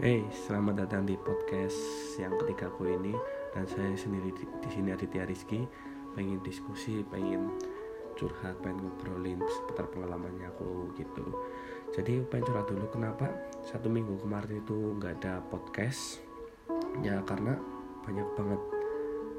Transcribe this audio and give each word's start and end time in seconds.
Hey, 0.00 0.24
selamat 0.32 0.88
datang 0.88 1.04
di 1.04 1.12
podcast 1.12 1.76
yang 2.16 2.32
ketiga 2.40 2.72
aku 2.72 2.88
ini. 2.88 3.12
Dan 3.52 3.68
saya 3.68 3.92
sendiri 3.92 4.32
di, 4.32 4.48
di 4.48 4.68
sini 4.72 4.96
Aditya 4.96 5.28
Rizky. 5.28 5.60
Pengen 6.16 6.40
diskusi, 6.40 7.04
pengen 7.04 7.52
curhat, 8.16 8.56
pengen 8.64 8.80
ngobrolin 8.80 9.44
seputar 9.44 9.92
pengalamannya 9.92 10.48
aku 10.56 10.96
gitu. 10.96 11.36
Jadi 11.92 12.24
pengen 12.32 12.48
curhat 12.48 12.72
dulu 12.72 12.88
kenapa 12.88 13.28
satu 13.60 13.92
minggu 13.92 14.16
kemarin 14.24 14.64
itu 14.64 14.96
nggak 14.96 15.20
ada 15.20 15.44
podcast? 15.52 16.24
Ya 17.04 17.20
karena 17.28 17.60
banyak 18.00 18.28
banget 18.40 18.60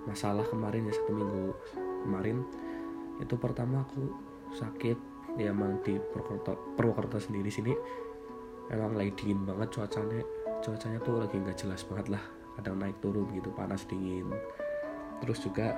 masalah 0.05 0.45
kemarin 0.45 0.85
ya 0.85 0.93
satu 0.93 1.09
minggu 1.09 1.57
kemarin. 2.05 2.45
Itu 3.17 3.33
pertama 3.41 3.81
aku 3.81 4.13
sakit 4.61 4.97
ya 5.41 5.57
emang 5.57 5.81
di 5.81 5.97
Purwokerto, 5.97 6.77
Purwokerto 6.77 7.17
sendiri 7.17 7.49
sini. 7.49 7.73
Emang 8.69 8.93
lagi 8.93 9.09
dingin 9.17 9.41
banget 9.41 9.73
cuacanya 9.73 10.21
cuacanya 10.61 10.99
tuh 11.01 11.17
lagi 11.17 11.35
nggak 11.41 11.57
jelas 11.57 11.81
banget 11.89 12.17
lah. 12.17 12.23
Kadang 12.55 12.77
naik 12.77 13.01
turun 13.01 13.27
gitu 13.33 13.49
panas 13.51 13.83
dingin. 13.89 14.29
Terus 15.19 15.41
juga 15.41 15.73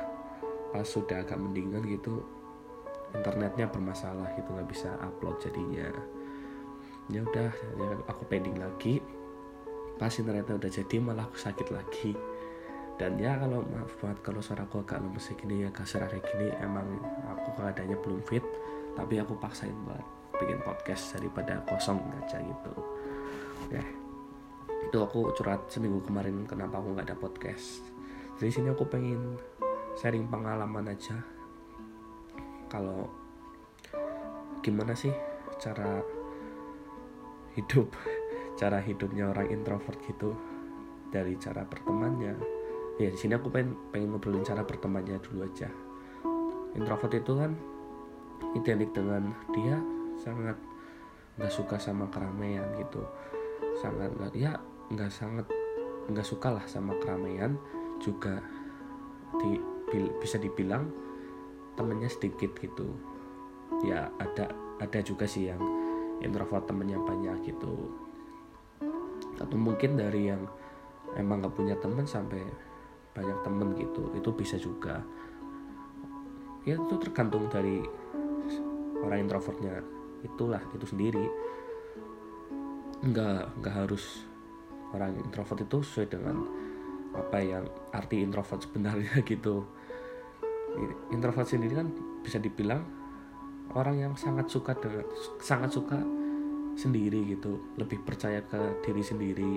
pas 0.76 0.84
sudah 0.84 1.24
agak 1.24 1.40
mendingan 1.40 1.86
gitu 1.88 2.22
internetnya 3.14 3.70
bermasalah 3.70 4.34
gitu 4.36 4.52
nggak 4.52 4.68
bisa 4.68 4.92
upload 5.00 5.40
jadinya. 5.40 5.88
Ya 7.08 7.24
udah 7.24 7.52
ya 7.80 7.90
aku 8.12 8.28
pending 8.28 8.60
lagi. 8.60 9.00
Pas 9.96 10.12
internetnya 10.12 10.60
udah 10.60 10.72
jadi 10.72 10.96
malah 11.00 11.32
aku 11.32 11.40
sakit 11.40 11.68
lagi. 11.72 12.12
Dan 13.00 13.18
ya 13.18 13.40
kalau 13.40 13.66
maaf 13.66 13.96
buat 13.98 14.20
kalau 14.22 14.44
suara 14.44 14.68
aku 14.70 14.84
agak 14.86 15.02
lemes 15.02 15.26
gini 15.34 15.66
ya 15.66 15.70
kasar 15.74 16.06
kayak 16.12 16.30
gini 16.30 16.54
emang 16.62 16.86
aku 17.26 17.58
keadaannya 17.58 17.98
belum 18.06 18.22
fit 18.22 18.46
tapi 18.94 19.18
aku 19.18 19.34
paksain 19.42 19.74
buat 19.90 20.06
bikin 20.38 20.62
podcast 20.62 21.18
daripada 21.18 21.58
kosong 21.66 21.98
aja 22.22 22.38
gitu. 22.38 22.74
Ya 23.74 24.03
itu 24.84 24.98
aku 25.00 25.32
curhat 25.32 25.72
seminggu 25.72 26.04
kemarin 26.04 26.44
kenapa 26.44 26.80
aku 26.80 26.94
nggak 26.94 27.08
ada 27.08 27.18
podcast. 27.18 27.86
Dari 28.36 28.52
sini 28.52 28.74
aku 28.74 28.84
pengen 28.90 29.40
sharing 29.96 30.28
pengalaman 30.28 30.92
aja. 30.92 31.16
Kalau 32.68 33.08
gimana 34.66 34.98
sih 34.98 35.14
cara 35.62 36.02
hidup 37.54 37.94
cara 38.60 38.82
hidupnya 38.82 39.32
orang 39.32 39.48
introvert 39.54 40.00
gitu? 40.10 40.36
Dari 41.14 41.38
cara 41.38 41.64
bertemannya. 41.64 42.34
Ya 42.98 43.10
di 43.10 43.18
sini 43.18 43.38
aku 43.38 43.50
pengen 43.54 43.78
pengen 43.94 44.14
ngobrolin 44.14 44.46
cara 44.46 44.66
bertemannya 44.66 45.22
dulu 45.22 45.46
aja. 45.46 45.70
Introvert 46.74 47.14
itu 47.14 47.34
kan 47.38 47.54
identik 48.58 48.92
dengan 48.92 49.34
dia 49.54 49.78
sangat 50.18 50.58
nggak 51.38 51.54
suka 51.54 51.78
sama 51.78 52.10
keramaian 52.10 52.66
gitu. 52.82 53.06
Sangat 53.78 54.14
nggak 54.18 54.34
ya 54.38 54.58
nggak 54.94 55.10
sangat 55.10 55.50
nggak 56.08 56.28
suka 56.28 56.54
lah 56.54 56.66
sama 56.70 56.94
keramaian. 57.02 57.58
Juga 57.98 58.40
di, 59.40 59.58
bisa 60.22 60.38
dibilang 60.38 60.88
temennya 61.74 62.10
sedikit 62.10 62.54
gitu. 62.62 62.94
Ya 63.82 64.14
ada 64.22 64.54
ada 64.78 65.00
juga 65.02 65.26
sih 65.26 65.50
yang 65.50 65.62
introvert 66.22 66.70
temennya 66.70 67.02
banyak 67.02 67.50
gitu. 67.50 67.90
Atau 69.42 69.58
mungkin 69.58 69.98
dari 69.98 70.30
yang 70.30 70.46
emang 71.18 71.42
nggak 71.42 71.56
punya 71.56 71.76
temen 71.82 72.06
sampai 72.06 72.42
banyak 73.14 73.40
temen 73.46 73.78
gitu 73.78 74.10
itu 74.14 74.30
bisa 74.34 74.56
juga. 74.58 75.02
Ya 76.64 76.80
itu 76.80 76.96
tergantung 77.02 77.52
dari 77.52 77.84
orang 79.04 79.28
introvertnya. 79.28 79.84
Itulah 80.24 80.64
itu 80.72 80.86
sendiri. 80.88 81.26
Nggak 83.04 83.60
nggak 83.60 83.76
harus 83.84 84.24
orang 84.94 85.18
introvert 85.18 85.66
itu 85.66 85.82
sesuai 85.82 86.08
dengan 86.08 86.38
apa 87.14 87.38
yang 87.42 87.66
arti 87.94 88.22
introvert 88.22 88.62
sebenarnya 88.62 89.22
gitu. 89.32 89.66
Introvert 91.14 91.46
sendiri 91.46 91.78
kan 91.78 91.90
bisa 92.26 92.42
dibilang 92.42 92.82
orang 93.78 93.98
yang 93.98 94.14
sangat 94.18 94.50
suka 94.50 94.74
dengan 94.78 95.06
sangat 95.38 95.74
suka 95.74 95.98
sendiri 96.74 97.22
gitu 97.30 97.78
lebih 97.78 98.02
percaya 98.02 98.42
ke 98.46 98.82
diri 98.86 99.04
sendiri. 99.06 99.54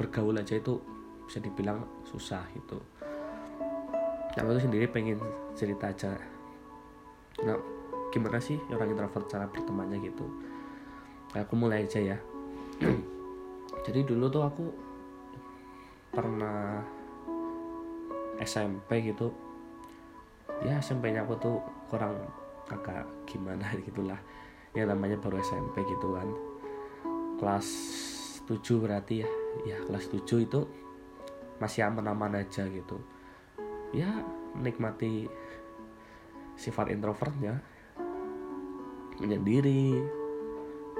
Bergaul 0.00 0.40
aja 0.40 0.56
itu 0.56 0.80
bisa 1.28 1.40
dibilang 1.40 1.84
susah 2.08 2.44
gitu. 2.56 2.80
Nah 4.36 4.40
aku 4.40 4.56
sendiri 4.56 4.88
pengen 4.88 5.20
cerita 5.52 5.92
aja. 5.92 6.16
Nah 7.44 7.56
gimana 8.08 8.40
sih 8.40 8.56
orang 8.72 8.96
introvert 8.96 9.28
cara 9.28 9.44
bertemannya 9.44 10.00
gitu? 10.00 10.24
Aku 11.36 11.54
mulai 11.54 11.86
aja 11.86 12.00
ya 12.02 12.18
jadi 13.80 14.04
dulu 14.04 14.28
tuh 14.28 14.44
aku 14.44 14.64
pernah 16.12 16.84
SMP 18.40 19.08
gitu. 19.08 19.32
Ya 20.60 20.76
SMP-nya 20.80 21.24
aku 21.24 21.34
tuh 21.40 21.56
kurang 21.88 22.16
agak 22.68 23.08
gimana 23.24 23.64
gitulah. 23.86 24.20
Ya 24.76 24.84
namanya 24.84 25.16
baru 25.16 25.40
SMP 25.40 25.80
gitu 25.88 26.12
kan. 26.12 26.28
Kelas 27.40 27.68
7 28.44 28.84
berarti 28.84 29.24
ya. 29.24 29.30
Ya 29.64 29.76
kelas 29.88 30.12
7 30.12 30.44
itu 30.44 30.60
masih 31.56 31.88
aman-aman 31.88 32.36
aja 32.44 32.68
gitu. 32.68 33.00
Ya 33.96 34.12
menikmati 34.52 35.24
sifat 36.60 36.92
introvertnya. 36.92 37.64
Menyendiri 39.20 40.19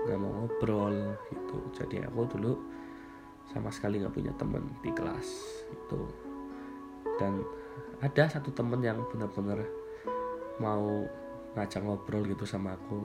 nggak 0.07 0.19
mau 0.21 0.33
ngobrol 0.45 1.17
gitu. 1.29 1.59
Jadi 1.77 2.05
aku 2.05 2.27
dulu 2.37 2.53
sama 3.51 3.69
sekali 3.73 3.99
nggak 4.01 4.15
punya 4.15 4.33
temen 4.39 4.63
di 4.79 4.91
kelas 4.95 5.29
itu 5.75 6.03
dan 7.19 7.43
ada 7.99 8.31
satu 8.31 8.55
temen 8.55 8.79
yang 8.81 9.03
benar-benar 9.11 9.67
mau 10.63 11.05
ngajak 11.59 11.83
ngobrol 11.83 12.25
gitu 12.25 12.45
sama 12.47 12.77
aku. 12.77 13.05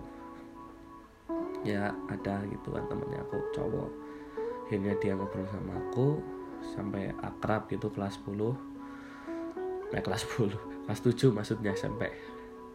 Ya 1.66 1.92
ada 2.08 2.46
gitu 2.46 2.70
kan 2.70 2.86
temennya 2.86 3.26
aku 3.26 3.38
cowok. 3.52 3.90
Akhirnya 4.66 4.94
dia 5.02 5.14
ngobrol 5.18 5.46
sama 5.50 5.74
aku 5.78 6.36
sampai 6.74 7.14
akrab 7.22 7.70
gitu 7.70 7.94
kelas 7.94 8.18
10 8.26 9.94
nah 9.94 10.02
kelas 10.02 10.26
10 10.26 10.90
kelas 10.90 11.00
7 11.06 11.30
maksudnya 11.36 11.72
SMP 11.78 12.10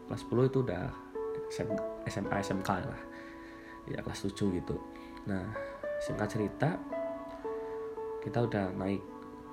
kelas 0.07 0.23
10 0.31 0.51
itu 0.51 0.59
udah 0.63 0.85
SMA 2.07 2.37
SMK 2.39 2.71
lah 2.71 3.03
ya 3.89 4.01
kelas 4.03 4.29
7 4.29 4.59
gitu. 4.61 4.77
Nah 5.29 5.53
singkat 6.01 6.29
cerita 6.33 6.77
kita 8.21 8.45
udah 8.45 8.73
naik 8.77 9.01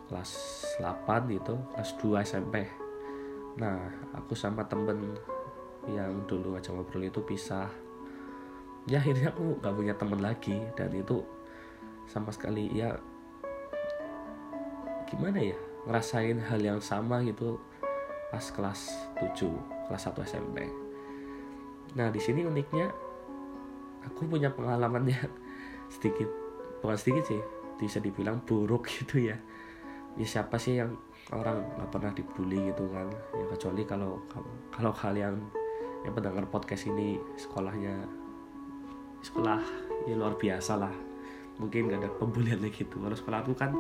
kelas 0.08 0.32
8 0.80 1.28
gitu 1.36 1.56
kelas 1.76 1.92
2 2.00 2.24
SMP 2.24 2.64
nah 3.58 3.76
aku 4.16 4.38
sama 4.38 4.64
temen 4.68 5.18
yang 5.90 6.24
dulu 6.28 6.56
aja 6.56 6.72
ngobrol 6.72 7.08
itu 7.08 7.24
pisah. 7.24 7.72
Ya 8.88 9.04
akhirnya 9.04 9.36
aku 9.36 9.60
gak 9.60 9.76
punya 9.76 9.94
temen 10.00 10.20
lagi 10.24 10.56
dan 10.80 10.96
itu 10.96 11.20
sama 12.08 12.32
sekali 12.32 12.72
ya 12.72 12.96
gimana 15.08 15.40
ya 15.40 15.60
ngerasain 15.88 16.40
hal 16.44 16.60
yang 16.60 16.80
sama 16.84 17.24
gitu 17.24 17.60
pas 18.28 18.44
kelas 18.52 19.08
7 19.20 19.48
kelas 19.88 20.04
1 20.12 20.28
SMP 20.28 20.68
nah 21.96 22.12
di 22.12 22.20
sini 22.20 22.44
uniknya 22.44 22.92
aku 24.08 24.28
punya 24.28 24.50
pengalaman 24.52 25.12
yang 25.12 25.30
sedikit 25.94 26.28
bukan 26.80 26.98
sedikit 26.98 27.28
sih 27.28 27.42
bisa 27.78 28.02
dibilang 28.02 28.42
buruk 28.44 28.90
gitu 28.98 29.22
ya. 29.22 29.38
Ya 30.18 30.26
siapa 30.26 30.58
sih 30.58 30.82
yang 30.82 30.98
orang 31.30 31.62
nggak 31.78 31.90
pernah 31.94 32.12
dibully 32.16 32.74
gitu 32.74 32.90
kan? 32.90 33.08
Ya 33.38 33.46
kecuali 33.54 33.84
kalau 33.86 34.24
kalau 34.74 34.90
kalian 34.96 35.38
yang 36.02 36.14
mendengar 36.16 36.48
podcast 36.50 36.90
ini 36.90 37.22
sekolahnya 37.38 37.94
sekolah 39.22 39.62
ya 40.10 40.16
luar 40.18 40.34
biasa 40.40 40.74
lah. 40.80 40.94
Mungkin 41.58 41.90
gak 41.90 42.06
ada 42.06 42.10
pembulian 42.22 42.62
lagi 42.62 42.86
gitu. 42.86 43.02
Kalau 43.02 43.18
sekolah 43.18 43.42
aku 43.42 43.54
kan 43.58 43.74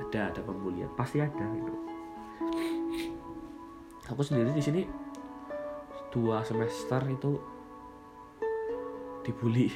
ada 0.00 0.32
ada 0.32 0.40
pembulian. 0.44 0.88
Pasti 0.96 1.20
ada 1.20 1.44
gitu. 1.48 1.72
Aku 4.12 4.20
sendiri 4.20 4.52
di 4.52 4.60
sini 4.60 4.82
dua 6.12 6.42
semester 6.44 7.00
itu 7.08 7.40
dibully. 9.30 9.70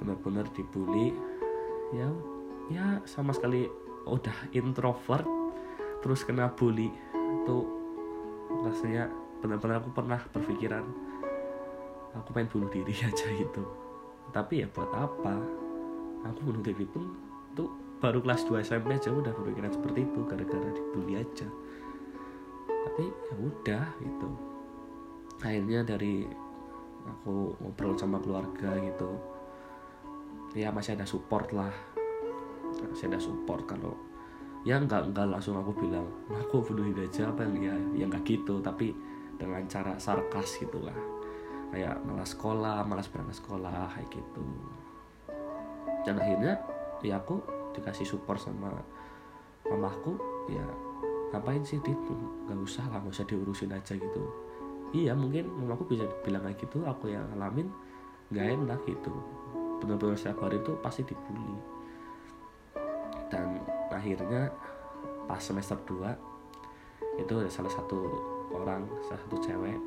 Benar-benar 0.00 0.48
dibully. 0.56 1.12
Ya 1.92 2.08
ya 2.72 2.86
sama 3.04 3.36
sekali 3.36 3.68
udah 4.08 4.48
introvert 4.56 5.28
terus 6.00 6.24
kena 6.24 6.48
bully. 6.56 6.88
Itu 7.12 7.68
rasanya 8.64 9.12
benar-benar 9.44 9.84
aku 9.84 9.92
pernah 9.92 10.20
berpikiran 10.32 10.84
aku 12.16 12.28
pengen 12.36 12.48
bunuh 12.52 12.70
diri 12.72 12.94
aja 13.08 13.26
gitu. 13.28 13.62
Tapi 14.32 14.64
ya 14.64 14.66
buat 14.72 14.88
apa? 14.92 15.36
Aku 16.32 16.38
bunuh 16.48 16.62
diri 16.64 16.86
pun 16.88 17.12
tuh 17.52 17.68
baru 18.00 18.22
kelas 18.24 18.48
2 18.48 18.64
SMP 18.64 18.96
aja 18.96 19.12
udah 19.12 19.30
berpikiran 19.30 19.70
seperti 19.70 20.06
itu 20.08 20.20
gara-gara 20.24 20.70
dibully 20.72 21.20
aja. 21.20 21.48
Tapi 22.68 23.04
ya 23.04 23.34
udah 23.38 23.84
gitu. 24.00 24.28
Akhirnya 25.42 25.82
dari 25.82 26.26
aku 27.06 27.54
ngobrol 27.58 27.94
sama 27.98 28.18
keluarga 28.22 28.78
gitu. 28.78 29.10
Ya 30.52 30.68
masih 30.68 30.94
ada 30.98 31.06
support 31.08 31.50
lah. 31.50 31.72
Masih 32.92 33.08
ada 33.08 33.20
support 33.20 33.64
kalau 33.64 33.96
ya 34.62 34.78
nggak 34.78 35.10
nggak 35.10 35.26
langsung 35.26 35.58
aku 35.58 35.74
bilang 35.74 36.06
aku 36.30 36.62
bunuh 36.62 36.86
diri 36.94 37.10
aja 37.10 37.26
apa 37.34 37.42
yang 37.42 37.58
ya 37.58 37.74
ya 37.98 38.04
nggak 38.06 38.22
gitu 38.22 38.62
tapi 38.62 38.94
dengan 39.36 39.64
cara 39.66 39.98
sarkas 39.98 40.60
gitu 40.60 40.78
lah. 40.82 40.96
Kayak 41.72 42.04
malas 42.04 42.36
sekolah 42.36 42.84
malas 42.84 43.08
berangkat 43.08 43.40
sekolah 43.40 43.90
kayak 43.96 44.08
gitu. 44.12 44.46
Dan 46.06 46.18
akhirnya 46.18 46.54
ya 47.02 47.18
aku 47.18 47.42
dikasih 47.72 48.06
support 48.06 48.38
sama 48.38 48.70
mamaku 49.66 50.14
ya 50.52 50.66
ngapain 51.32 51.64
sih 51.64 51.80
dit? 51.80 51.96
Nggak 52.46 52.60
usah 52.60 52.84
lah 52.92 53.00
nggak 53.00 53.14
usah 53.16 53.26
diurusin 53.26 53.72
aja 53.72 53.96
gitu 53.96 54.51
iya 54.92 55.16
mungkin 55.16 55.48
mamaku 55.48 55.96
bisa 55.96 56.04
bilang 56.20 56.44
kayak 56.44 56.60
gitu 56.60 56.84
aku 56.84 57.08
yang 57.08 57.24
ngalamin 57.32 57.72
nggak 58.32 58.46
enak 58.60 58.80
gitu. 58.88 59.12
Benar-benar 59.80 60.16
setiap 60.16 60.44
hari 60.44 60.60
itu 60.60 60.72
pasti 60.80 61.02
dibully. 61.04 61.56
Dan 63.32 63.60
akhirnya 63.88 64.52
pas 65.24 65.40
semester 65.40 65.80
2 65.88 67.20
itu 67.20 67.32
ada 67.36 67.50
salah 67.52 67.72
satu 67.72 67.98
orang 68.52 68.88
salah 69.04 69.20
satu 69.24 69.36
cewek 69.40 69.80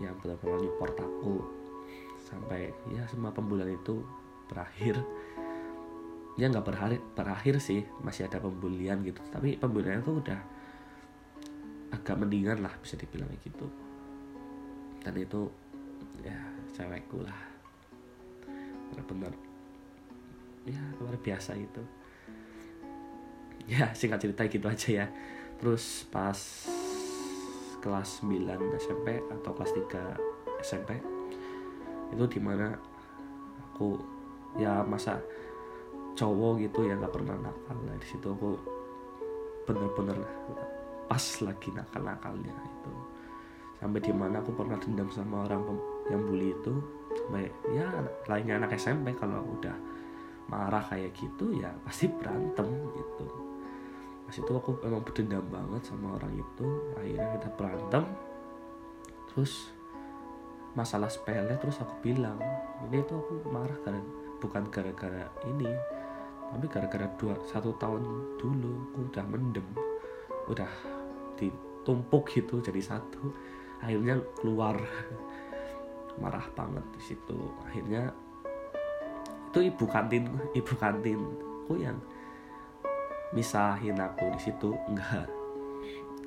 yang 0.00 0.14
benar-benar 0.20 0.60
support 0.60 0.94
aku. 1.00 1.36
Sampai 2.28 2.72
ya 2.92 3.08
semua 3.08 3.32
pembulian 3.32 3.72
itu 3.72 4.04
berakhir. 4.48 5.00
Ya 6.38 6.46
nggak 6.52 6.64
berakhir 6.64 7.00
berakhir 7.16 7.54
sih 7.58 7.82
masih 8.04 8.28
ada 8.28 8.38
pembulian 8.38 9.00
gitu. 9.02 9.20
Tapi 9.32 9.56
pembulian 9.58 10.04
itu 10.04 10.20
udah 10.20 10.57
agak 11.94 12.16
mendingan 12.20 12.60
lah 12.60 12.72
bisa 12.80 12.96
dibilang 12.96 13.28
gitu. 13.40 13.66
Dan 15.04 15.14
itu 15.16 15.48
ya 16.20 16.36
cewekku 16.74 17.22
lah. 17.24 17.40
Benar-benar 18.92 19.32
ya 20.68 20.82
luar 21.00 21.16
biasa 21.20 21.56
itu. 21.56 21.82
Ya 23.68 23.92
singkat 23.92 24.24
cerita 24.24 24.48
gitu 24.48 24.66
aja 24.68 24.88
ya. 25.04 25.06
Terus 25.60 26.08
pas 26.08 26.38
kelas 27.78 28.20
9 28.26 28.42
SMP 28.80 29.22
atau 29.30 29.50
kelas 29.54 29.72
3 29.76 30.62
SMP 30.62 30.98
itu 32.10 32.24
di 32.26 32.40
mana 32.42 32.74
aku 33.70 34.00
ya 34.58 34.82
masa 34.82 35.22
cowok 36.18 36.58
gitu 36.66 36.88
ya 36.88 36.98
nggak 36.98 37.14
pernah 37.14 37.36
nakal 37.38 37.78
nah, 37.86 37.94
di 37.94 38.06
situ 38.08 38.26
aku 38.26 38.58
bener-bener 39.68 40.18
pas 41.08 41.24
lagi 41.42 41.68
nakal-nakalnya 41.72 42.52
itu. 42.52 42.92
Sampai 43.80 44.00
di 44.04 44.12
mana 44.12 44.44
aku 44.44 44.52
pernah 44.52 44.76
dendam 44.76 45.08
sama 45.08 45.48
orang 45.48 45.64
yang 46.12 46.22
bully 46.28 46.52
itu. 46.52 46.74
Sampai 47.16 47.48
ya 47.72 47.88
lainnya 48.28 48.60
anak 48.60 48.76
SMP 48.76 49.16
kalau 49.16 49.42
udah 49.58 49.74
marah 50.48 50.84
kayak 50.88 51.12
gitu 51.16 51.56
ya 51.56 51.72
pasti 51.82 52.06
berantem 52.12 52.68
gitu. 52.94 53.26
Pas 54.28 54.36
itu 54.36 54.52
aku 54.52 54.84
emang 54.84 55.00
berdendam 55.00 55.44
banget 55.48 55.82
sama 55.88 56.20
orang 56.20 56.36
itu. 56.36 56.66
Akhirnya 57.00 57.26
kita 57.40 57.48
berantem. 57.56 58.04
Terus 59.32 59.72
masalah 60.76 61.08
sepele 61.08 61.58
terus 61.58 61.80
aku 61.82 61.90
bilang 62.04 62.38
ini 62.86 63.02
tuh 63.02 63.18
aku 63.18 63.50
marah 63.50 63.74
karena 63.82 63.98
bukan 64.38 64.70
gara-gara 64.70 65.26
ini 65.48 65.66
tapi 66.54 66.66
gara-gara 66.70 67.10
dua 67.18 67.34
satu 67.50 67.74
tahun 67.76 68.02
dulu 68.38 68.94
aku 68.94 68.98
udah 69.10 69.24
mendem 69.26 69.66
udah 70.48 70.70
ditumpuk 71.38 72.28
gitu 72.34 72.60
jadi 72.60 72.82
satu. 72.82 73.32
Akhirnya 73.80 74.18
keluar. 74.38 74.76
Marah 76.18 76.44
banget 76.52 76.82
di 76.98 77.02
situ. 77.14 77.38
Akhirnya 77.62 78.10
itu 79.48 79.70
ibu 79.70 79.84
kantin 79.86 80.28
ibu 80.52 80.74
kantinku 80.74 81.78
yang 81.78 81.96
misahin 83.30 83.96
aku 84.02 84.26
di 84.34 84.40
situ. 84.42 84.74
Enggak. 84.90 85.30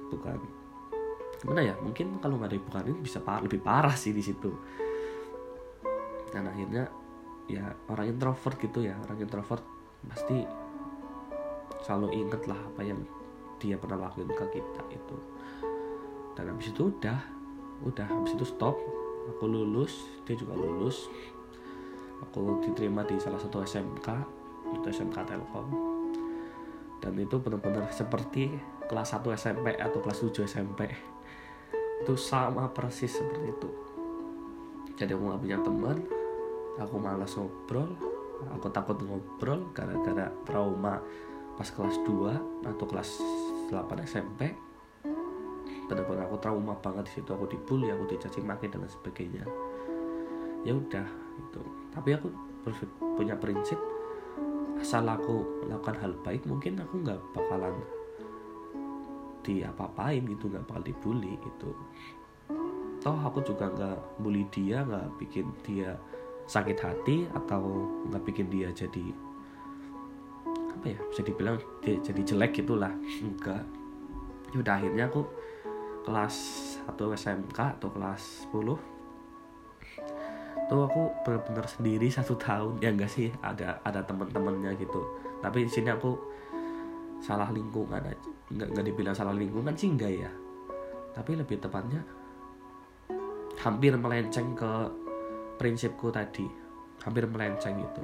Bukan. 0.08 0.40
Gimana 1.44 1.62
ya? 1.62 1.76
Mungkin 1.84 2.24
kalau 2.24 2.40
nggak 2.40 2.56
ada 2.56 2.58
ibu 2.58 2.70
kantin 2.72 2.98
bisa 3.04 3.20
par 3.20 3.44
lebih 3.44 3.60
parah 3.60 3.94
sih 3.94 4.16
di 4.16 4.24
situ. 4.24 4.50
Dan 6.32 6.48
akhirnya 6.48 6.88
ya 7.52 7.68
orang 7.92 8.16
introvert 8.16 8.56
gitu 8.64 8.88
ya. 8.88 8.96
Orang 9.04 9.20
introvert 9.20 9.64
pasti 10.08 10.48
selalu 11.84 12.08
inget 12.16 12.42
lah 12.48 12.58
apa 12.58 12.82
yang 12.86 13.02
dia 13.62 13.78
pernah 13.78 14.10
lakuin 14.10 14.34
ke 14.34 14.46
kita 14.58 14.82
itu. 14.90 15.18
Dan 16.34 16.50
habis 16.50 16.74
itu 16.74 16.90
udah 16.90 17.20
udah. 17.86 18.08
Habis 18.10 18.34
itu 18.34 18.46
stop. 18.50 18.74
Aku 19.38 19.46
lulus 19.46 20.10
dia 20.26 20.34
juga 20.34 20.58
lulus. 20.58 21.06
Aku 22.26 22.58
diterima 22.66 23.06
di 23.06 23.22
salah 23.22 23.38
satu 23.38 23.62
SMK 23.62 24.08
itu 24.74 24.88
SMK 24.90 25.18
Telkom. 25.22 25.70
Dan 27.02 27.14
itu 27.18 27.38
benar-benar 27.38 27.90
seperti 27.94 28.50
kelas 28.90 29.18
1 29.18 29.26
SMP 29.34 29.78
atau 29.78 30.02
kelas 30.02 30.22
7 30.22 30.46
SMP 30.46 30.90
itu 32.02 32.14
sama 32.18 32.70
persis 32.74 33.14
seperti 33.14 33.46
itu. 33.46 33.70
Jadi 34.98 35.14
aku 35.14 35.34
gak 35.34 35.42
punya 35.42 35.58
teman 35.62 35.98
aku 36.82 36.96
malas 36.98 37.34
ngobrol. 37.38 37.90
Aku 38.58 38.74
takut 38.74 38.98
ngobrol 39.06 39.70
gara-gara 39.74 40.34
trauma 40.46 40.98
pas 41.58 41.70
kelas 41.70 41.98
2 42.06 42.66
atau 42.66 42.86
kelas 42.90 43.22
8 43.72 43.88
SMP 44.04 44.52
benar-benar 45.88 46.28
aku 46.28 46.40
trauma 46.40 46.76
banget 46.80 47.08
di 47.08 47.20
situ 47.20 47.32
aku 47.36 47.52
dibully 47.52 47.92
aku 47.92 48.08
dicaci 48.08 48.40
maki 48.40 48.72
dan 48.72 48.88
sebagainya. 48.88 49.44
Ya 50.64 50.76
udah 50.78 51.08
itu 51.40 51.64
tapi 51.92 52.16
aku 52.16 52.32
punya 53.18 53.36
prinsip 53.36 53.80
asal 54.80 55.06
aku 55.06 55.46
melakukan 55.66 55.98
hal 56.00 56.14
baik 56.26 56.42
mungkin 56.48 56.80
aku 56.82 57.06
nggak 57.06 57.22
bakalan 57.36 57.76
di 59.42 59.66
apa-apain 59.66 60.22
gitu 60.26 60.50
nggak 60.50 60.66
bakal 60.70 60.82
dibully 60.86 61.38
itu 61.38 61.70
toh 63.02 63.18
aku 63.18 63.42
juga 63.42 63.70
nggak 63.74 63.98
bully 64.22 64.46
dia 64.54 64.86
nggak 64.86 65.18
bikin 65.18 65.50
dia 65.66 65.98
sakit 66.46 66.78
hati 66.78 67.26
atau 67.34 67.90
nggak 68.10 68.24
bikin 68.26 68.48
dia 68.50 68.70
jadi 68.74 69.14
apa 70.82 70.98
ya 70.98 71.00
bisa 71.14 71.22
dibilang 71.22 71.62
jadi 71.86 72.22
jelek 72.26 72.66
gitulah. 72.66 72.90
Enggak. 73.22 73.62
Ya 74.50 74.58
udah 74.66 74.74
akhirnya 74.82 75.06
aku 75.14 75.22
kelas 76.02 76.36
1 76.90 76.98
SMK 76.98 77.78
atau 77.78 77.94
kelas 77.94 78.50
10 78.50 78.82
tuh 80.66 80.82
aku 80.88 81.14
benar-benar 81.22 81.70
sendiri 81.70 82.10
satu 82.10 82.34
tahun. 82.34 82.82
Ya 82.82 82.90
enggak 82.90 83.14
sih 83.14 83.30
ada 83.46 83.78
ada 83.86 84.02
teman-temannya 84.02 84.74
gitu. 84.82 85.06
Tapi 85.38 85.70
di 85.70 85.72
sini 85.72 85.94
aku 85.94 86.18
salah 87.22 87.54
lingkungan 87.54 88.02
aja. 88.02 88.30
Nggak 88.50 88.68
nggak 88.74 88.86
dibilang 88.90 89.14
salah 89.14 89.38
lingkungan 89.38 89.78
sih 89.78 89.86
enggak 89.86 90.18
ya. 90.18 90.34
Tapi 91.14 91.38
lebih 91.38 91.62
tepatnya 91.62 92.02
hampir 93.62 93.94
melenceng 93.94 94.58
ke 94.58 94.72
prinsipku 95.62 96.10
tadi. 96.10 96.50
Hampir 97.06 97.30
melenceng 97.30 97.78
gitu. 97.78 98.02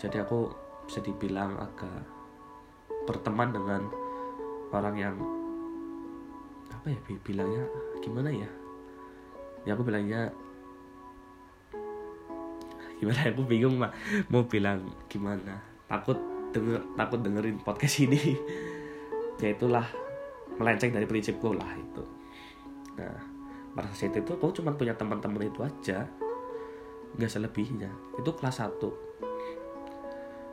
Jadi 0.00 0.16
aku 0.16 0.69
bisa 0.90 1.06
dibilang 1.06 1.54
agak 1.54 2.02
berteman 3.06 3.54
dengan 3.54 3.86
orang 4.74 4.98
yang 4.98 5.14
apa 6.66 6.90
ya 6.90 6.98
bilangnya 7.22 7.62
gimana 8.02 8.26
ya? 8.26 8.50
Ya 9.62 9.78
aku 9.78 9.86
bilangnya 9.86 10.34
gimana 12.98 13.22
aku 13.22 13.46
bingung 13.46 13.78
mah 13.78 13.94
mau 14.34 14.42
bilang 14.50 14.82
gimana? 15.06 15.62
Takut 15.86 16.18
denger 16.50 16.82
takut 16.98 17.22
dengerin 17.22 17.62
podcast 17.62 18.02
ini. 18.02 18.18
Ya 19.40 19.56
itulah 19.56 19.88
melenceng 20.60 20.92
dari 20.92 21.06
prinsipku 21.08 21.56
lah 21.56 21.72
itu. 21.72 22.04
Nah 22.98 23.14
pada 23.78 23.88
saat 23.94 24.12
itu 24.12 24.36
aku 24.36 24.52
cuma 24.58 24.74
punya 24.74 24.98
teman-teman 24.98 25.46
itu 25.46 25.62
aja. 25.62 26.04
Nggak 27.14 27.30
selebihnya. 27.30 27.88
Itu 28.18 28.34
kelas 28.36 28.60
1 28.60 29.29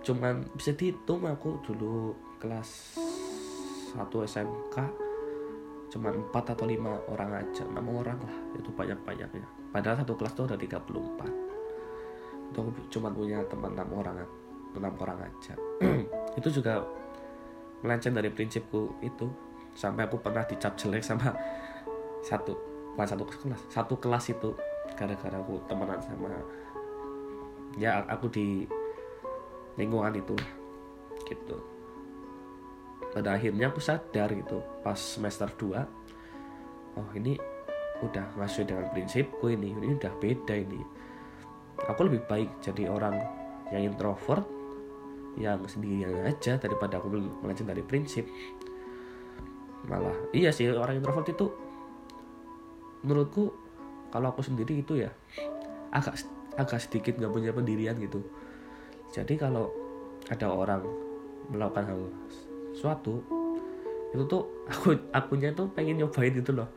cuman 0.07 0.39
bisa 0.55 0.71
dihitung 0.71 1.27
aku 1.27 1.59
dulu 1.67 2.15
kelas 2.39 2.95
1 3.91 4.07
SMK 4.07 4.75
cuman 5.91 6.31
4 6.31 6.53
atau 6.55 6.63
5 6.63 7.11
orang 7.11 7.31
aja 7.43 7.63
6 7.67 7.75
orang 7.75 8.15
lah 8.15 8.35
itu 8.55 8.71
banyak-banyaknya. 8.71 9.43
Padahal 9.71 9.99
satu 10.03 10.15
kelas 10.15 10.31
tuh 10.31 10.47
ada 10.47 10.55
34 10.55 10.87
itu 12.47 12.57
aku 12.63 12.71
cuma 12.87 13.11
punya 13.11 13.43
teman 13.51 13.75
6 13.75 13.83
orang 13.99 14.15
6 14.79 15.03
orang 15.03 15.19
aja. 15.27 15.53
Itu 16.39 16.53
juga 16.53 16.85
melenceng 17.81 18.13
dari 18.13 18.29
prinsipku 18.29 19.01
itu. 19.01 19.25
Sampai 19.73 20.05
aku 20.05 20.21
pernah 20.21 20.45
dicap 20.45 20.77
jelek 20.77 21.01
sama 21.01 21.33
satu 22.21 22.53
bukan 22.97 23.07
satu 23.13 23.23
kelas 23.29 23.61
satu 23.69 23.93
kelas 24.01 24.25
itu 24.33 24.49
gara-gara 24.97 25.37
aku 25.37 25.61
temenan 25.69 26.01
sama 26.01 26.33
ya 27.77 28.01
aku 28.09 28.25
di 28.33 28.65
lingkungan 29.77 30.13
itu. 30.17 30.35
Gitu. 31.23 31.57
Pada 33.13 33.37
akhirnya 33.37 33.71
aku 33.71 33.79
sadar 33.79 34.29
gitu 34.35 34.61
pas 34.83 34.97
semester 34.97 35.47
2 35.47 36.97
oh 36.97 37.09
ini 37.13 37.37
udah 38.01 38.37
nggak 38.37 38.49
sesuai 38.49 38.67
dengan 38.69 38.85
prinsipku 38.93 39.45
ini 39.49 39.73
ini 39.73 39.95
udah 39.97 40.13
beda 40.17 40.53
ini. 40.57 40.81
Aku 41.87 42.09
lebih 42.09 42.25
baik 42.25 42.61
jadi 42.61 42.89
orang 42.89 43.15
yang 43.69 43.93
introvert 43.93 44.45
yang 45.37 45.61
sendirian 45.69 46.25
aja 46.25 46.57
daripada 46.57 46.97
aku 46.97 47.13
melenceng 47.45 47.69
dari 47.69 47.85
prinsip. 47.85 48.25
Malah 49.85 50.33
iya 50.33 50.49
sih 50.49 50.67
orang 50.73 50.97
introvert 50.97 51.29
itu 51.29 51.47
menurutku 53.05 53.53
kalau 54.09 54.33
aku 54.33 54.41
sendiri 54.41 54.81
itu 54.81 55.05
ya 55.05 55.13
agak 55.93 56.17
agak 56.57 56.81
sedikit 56.81 57.21
nggak 57.21 57.31
punya 57.31 57.51
pendirian 57.53 57.95
gitu 58.01 58.25
jadi 59.11 59.33
kalau 59.39 59.71
ada 60.27 60.47
orang 60.51 60.83
melakukan 61.47 61.85
hal 61.87 62.01
suatu 62.75 63.23
itu 64.11 64.23
tuh 64.27 64.43
aku 64.67 64.95
akunya 65.11 65.51
tuh 65.51 65.67
pengen 65.71 65.99
nyobain 65.99 66.31
gitu 66.31 66.55
loh. 66.55 66.67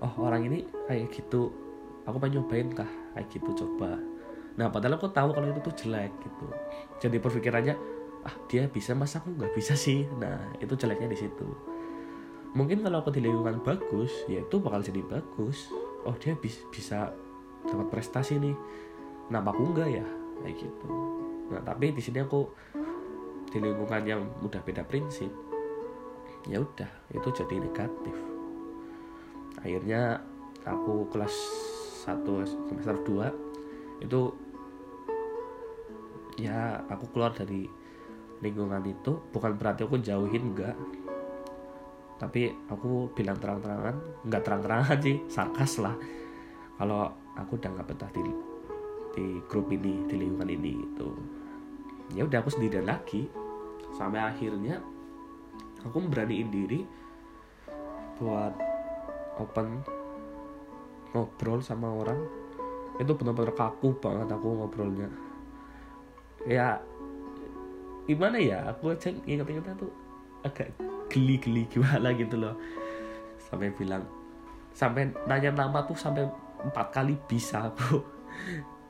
Oh 0.00 0.28
orang 0.28 0.48
ini 0.48 0.64
kayak 0.88 1.12
gitu. 1.12 1.52
Aku 2.04 2.16
pengen 2.20 2.40
nyobain 2.40 2.68
kah? 2.72 2.88
Kayak 3.16 3.28
gitu 3.32 3.50
coba. 3.64 3.96
Nah 4.56 4.68
padahal 4.72 4.96
aku 4.96 5.08
tahu 5.12 5.36
kalau 5.36 5.48
itu 5.48 5.60
tuh 5.64 5.74
jelek 5.84 6.12
gitu. 6.20 6.46
Jadi 7.00 7.16
perpikirannya 7.20 7.74
ah 8.26 8.34
dia 8.48 8.66
bisa 8.66 8.96
masa 8.96 9.20
aku 9.20 9.36
nggak 9.36 9.52
bisa 9.56 9.76
sih. 9.76 10.04
Nah 10.16 10.56
itu 10.60 10.72
jeleknya 10.76 11.12
di 11.12 11.18
situ. 11.18 11.48
Mungkin 12.56 12.80
kalau 12.80 13.04
aku 13.04 13.12
di 13.12 13.20
lingkungan 13.20 13.60
bagus 13.60 14.12
ya 14.28 14.40
itu 14.40 14.56
bakal 14.60 14.80
jadi 14.80 15.04
bagus. 15.04 15.72
Oh 16.08 16.16
dia 16.16 16.32
bis, 16.36 16.60
bisa 16.72 17.12
dapat 17.68 17.88
prestasi 17.92 18.40
nih. 18.40 18.56
Kenapa 19.28 19.52
aku 19.52 19.76
enggak 19.76 19.90
ya? 20.00 20.06
Kayak 20.40 20.56
gitu 20.68 21.25
nah 21.46 21.62
tapi 21.62 21.94
di 21.94 22.02
sini 22.02 22.18
aku 22.22 22.40
di 23.46 23.58
lingkungan 23.62 24.02
yang 24.02 24.22
udah 24.42 24.60
beda 24.60 24.82
prinsip 24.82 25.30
ya 26.46 26.62
udah 26.62 26.90
itu 27.10 27.28
jadi 27.34 27.58
negatif. 27.58 28.16
Akhirnya 29.58 30.22
aku 30.62 31.10
kelas 31.10 31.34
1 32.06 32.22
semester 32.70 32.96
2 33.02 34.06
itu 34.06 34.20
ya 36.38 36.78
aku 36.86 37.10
keluar 37.10 37.34
dari 37.34 37.66
lingkungan 38.40 38.82
itu. 38.86 39.18
Bukan 39.34 39.58
berarti 39.58 39.84
aku 39.84 39.98
jauhin 39.98 40.54
enggak. 40.54 40.76
Tapi 42.16 42.48
aku 42.70 43.12
bilang 43.12 43.36
terang-terangan 43.36 44.24
nggak 44.24 44.42
terang-terangan 44.46 44.98
sih 45.02 45.16
sarkas 45.26 45.82
lah. 45.82 45.98
Kalau 46.78 47.10
aku 47.34 47.58
udah 47.58 47.70
nggak 47.74 47.88
betah 47.90 48.10
di 48.14 48.22
di 49.16 49.40
grup 49.48 49.72
ini 49.72 50.04
di 50.04 50.14
lingkungan 50.20 50.52
ini 50.52 50.72
itu 50.76 51.08
ya 52.14 52.22
udah 52.28 52.38
aku 52.44 52.52
sendirian 52.52 52.86
lagi. 52.86 53.26
Sampai 53.96 54.20
akhirnya 54.20 54.78
aku 55.82 55.96
beraniin 56.06 56.52
diri 56.52 56.84
buat 58.20 58.52
open 59.40 59.80
ngobrol 61.16 61.64
sama 61.64 61.88
orang. 61.88 62.20
Itu 63.00 63.16
benar-benar 63.16 63.56
kaku 63.56 63.96
banget 63.96 64.28
aku 64.28 64.46
ngobrolnya. 64.52 65.08
Ya 66.44 66.78
gimana 68.04 68.36
ya? 68.36 68.68
Aku 68.70 68.92
aja 68.92 69.10
inget-ingetnya 69.24 69.74
tuh 69.80 69.90
agak 70.44 70.70
geli-geli 71.08 71.64
gimana 71.72 72.12
gitu 72.12 72.36
loh. 72.36 72.54
Sampai 73.40 73.72
bilang 73.72 74.04
sampai 74.76 75.08
nanya 75.24 75.56
nama 75.56 75.80
tuh 75.88 75.96
sampai 75.96 76.28
empat 76.60 76.92
kali 76.92 77.16
bisa 77.24 77.72
aku 77.72 78.04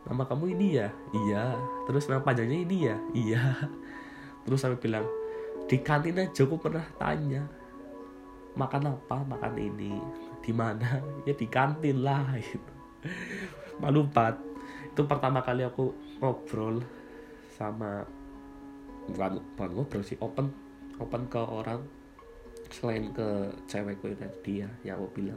nama 0.06 0.22
kamu 0.25 0.54
ini 0.54 0.66
ya 0.78 0.88
iya. 1.12 1.58
Terus 1.90 2.06
nama 2.06 2.22
panjangnya 2.22 2.58
ini 2.62 2.76
ya 2.86 2.96
iya. 3.12 3.44
Terus 4.46 4.62
sampai 4.62 4.78
bilang 4.78 5.06
di 5.66 5.82
kantin 5.82 6.22
aja 6.22 6.46
aku 6.46 6.56
pernah 6.62 6.86
tanya 6.96 7.42
makan 8.54 8.94
apa 8.94 9.26
makan 9.26 9.54
ini? 9.58 9.98
Di 10.40 10.54
mana? 10.54 11.02
Ya 11.28 11.34
di 11.34 11.50
kantin 11.50 12.06
lah 12.06 12.22
gitu. 12.42 12.72
Malu 13.82 14.06
banget 14.08 14.46
itu 14.96 15.04
pertama 15.04 15.44
kali 15.44 15.60
aku 15.60 15.92
ngobrol 16.25 16.80
sama 17.52 18.00
bukan 19.12 19.44
bukan 19.52 19.70
ngobrol 19.76 20.00
sih 20.00 20.16
open 20.25 20.48
open 20.96 21.28
ke 21.28 21.36
orang 21.36 21.84
selain 22.72 23.12
ke 23.12 23.52
cewekku 23.68 24.08
itu 24.08 24.25
dia 24.40 24.68
yang 24.88 24.96
aku 24.96 25.20
bilang 25.20 25.36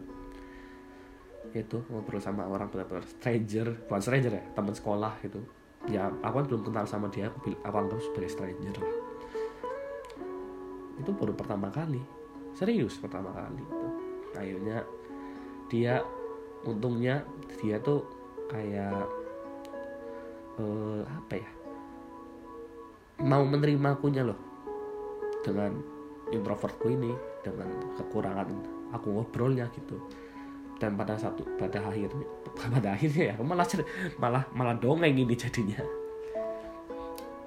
itu 1.53 1.81
ngobrol 1.89 2.21
sama 2.21 2.45
orang 2.45 2.69
benar-benar 2.69 3.05
stranger 3.05 3.73
bukan 3.87 4.01
stranger 4.01 4.31
ya 4.37 4.43
teman 4.53 4.73
sekolah 4.75 5.13
gitu. 5.23 5.39
Ya 5.87 6.11
aku 6.21 6.43
kan 6.43 6.45
belum 6.51 6.61
kenal 6.67 6.85
sama 6.85 7.07
dia 7.07 7.31
aku 7.31 7.55
aku 7.63 7.75
anggap 7.75 7.99
sebagai 8.03 8.31
stranger 8.31 8.75
lah. 8.77 8.95
Itu 10.99 11.11
baru 11.15 11.33
pertama 11.33 11.71
kali 11.71 12.01
serius 12.53 12.99
pertama 12.99 13.31
kali 13.31 13.63
itu. 13.63 13.87
Akhirnya 14.35 14.77
dia 15.71 16.03
untungnya 16.67 17.23
dia 17.61 17.79
tuh 17.79 18.03
kayak 18.51 19.07
uh, 20.59 21.01
apa 21.05 21.33
ya 21.39 21.49
mau 23.23 23.43
menerima 23.47 23.95
akunya 23.95 24.27
loh. 24.27 24.39
Dengan 25.39 25.71
introvertku 26.29 26.91
ini 26.91 27.15
dengan 27.41 27.71
kekurangan 27.97 28.47
aku 28.93 29.07
ngobrolnya 29.13 29.69
gitu 29.73 29.97
dan 30.79 30.95
pada 30.95 31.19
satu 31.19 31.43
pada 31.59 31.83
akhirnya 31.83 32.25
pada 32.73 32.95
akhirnya 32.95 33.35
ya 33.35 33.43
malah 33.43 33.67
malah 34.15 34.43
malah 34.55 34.75
dongeng 34.79 35.13
ini 35.13 35.35
jadinya. 35.35 35.83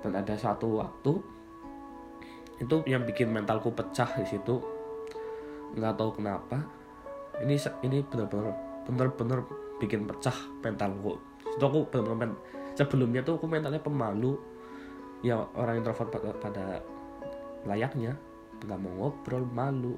Dan 0.05 0.19
ada 0.19 0.35
satu 0.37 0.83
waktu 0.83 1.13
itu 2.61 2.77
yang 2.87 3.03
bikin 3.09 3.33
mentalku 3.33 3.73
pecah 3.73 4.07
di 4.21 4.27
situ. 4.29 4.61
Nggak 5.75 5.97
tahu 5.97 6.21
kenapa. 6.21 6.63
Ini 7.41 7.57
ini 7.89 8.05
benar-benar 8.05 8.53
benar-benar 8.85 9.41
bikin 9.81 10.05
pecah 10.05 10.37
mentalku. 10.61 11.17
Itu 11.57 11.65
aku 11.65 11.89
benar-benar 11.89 12.37
sebelumnya 12.77 13.25
tuh 13.25 13.41
aku 13.41 13.49
mentalnya 13.49 13.81
pemalu. 13.81 14.37
Ya 15.23 15.39
orang 15.55 15.81
introvert 15.81 16.11
pada, 16.13 16.31
pada 16.37 16.65
layaknya. 17.65 18.19
Nggak 18.63 18.79
mau 18.79 18.93
ngobrol 19.11 19.47
malu. 19.49 19.95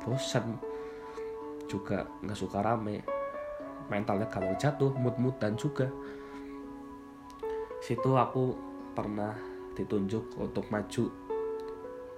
Bosan 0.00 0.58
juga 1.66 2.06
nggak 2.22 2.38
suka 2.38 2.62
rame. 2.62 3.02
Mentalnya 3.86 4.26
gampang 4.26 4.58
jatuh 4.58 4.90
mood-moodan 4.98 5.54
juga. 5.54 5.86
Situ 7.78 8.10
aku 8.18 8.56
pernah 8.96 9.36
ditunjuk 9.76 10.34
untuk 10.40 10.66
maju 10.72 11.04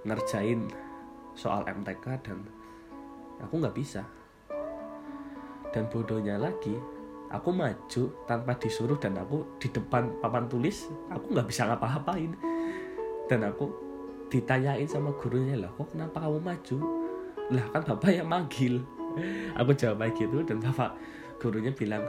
ngerjain 0.07 0.65
soal 1.35 1.67
MTK 1.67 2.05
dan 2.23 2.39
aku 3.43 3.53
nggak 3.59 3.75
bisa. 3.75 4.01
Dan 5.69 5.85
bodohnya 5.91 6.41
lagi 6.41 6.73
aku 7.29 7.53
maju 7.53 8.03
tanpa 8.25 8.57
disuruh 8.57 8.97
dan 8.97 9.13
aku 9.21 9.45
di 9.61 9.69
depan 9.69 10.09
papan 10.17 10.49
tulis 10.49 10.89
aku 11.13 11.35
nggak 11.35 11.45
bisa 11.45 11.69
ngapa-ngapain. 11.69 12.33
Dan 13.29 13.45
aku 13.45 13.69
ditanyain 14.33 14.89
sama 14.89 15.13
gurunya 15.13 15.57
lah 15.57 15.69
kok 15.73 15.93
kenapa 15.93 16.25
kamu 16.25 16.39
maju? 16.41 16.77
Lah 17.53 17.65
kan 17.73 17.81
bapak 17.85 18.09
yang 18.13 18.29
manggil 18.29 18.81
aku 19.59 19.71
jawab 19.75 20.05
kayak 20.05 20.15
gitu 20.17 20.37
dan 20.45 20.61
bapak 20.61 20.95
gurunya 21.39 21.71
bilang 21.71 22.03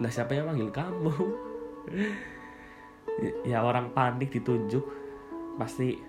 lah 0.00 0.08
siapa 0.08 0.32
yang 0.32 0.48
manggil 0.48 0.72
kamu? 0.72 1.12
Ya 3.44 3.60
orang 3.60 3.92
panik 3.92 4.32
ditunjuk 4.32 4.80
pasti 5.60 6.00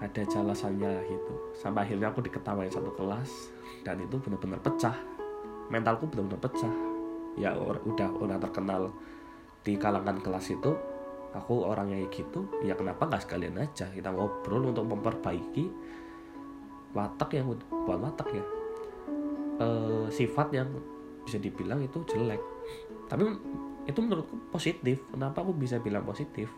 ada 0.00 0.24
jelasannya 0.24 1.04
gitu. 1.04 1.34
Sampai 1.52 1.84
akhirnya 1.84 2.08
aku 2.08 2.24
diketawain 2.24 2.72
satu 2.72 2.96
kelas 2.96 3.52
dan 3.84 4.00
itu 4.00 4.16
benar-benar 4.16 4.64
pecah. 4.64 4.96
Mentalku 5.68 6.08
benar-benar 6.08 6.40
pecah. 6.48 6.72
Ya 7.36 7.52
udah 7.60 8.08
udah 8.08 8.40
terkenal 8.40 8.88
di 9.60 9.76
kalangan 9.76 10.16
kelas 10.24 10.56
itu 10.56 10.72
aku 11.36 11.68
orangnya 11.68 12.00
gitu 12.08 12.48
ya 12.64 12.72
kenapa 12.72 13.04
nggak 13.04 13.28
sekalian 13.28 13.60
aja 13.60 13.92
kita 13.92 14.08
ngobrol 14.08 14.72
untuk 14.72 14.88
memperbaiki 14.88 15.68
watak 16.96 17.36
yang 17.36 17.52
bukan 17.68 17.98
watak 18.08 18.28
ya 18.32 18.44
e, 19.56 19.66
sifat 20.12 20.48
yang 20.54 20.68
bisa 21.24 21.42
dibilang 21.42 21.82
itu 21.82 21.98
jelek. 22.06 22.40
Tapi 23.10 23.22
itu 23.86 23.98
menurutku 24.02 24.36
positif. 24.50 25.02
Kenapa 25.10 25.42
aku 25.42 25.54
bisa 25.54 25.78
bilang 25.82 26.06
positif? 26.06 26.50